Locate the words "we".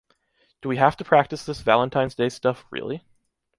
0.69-0.77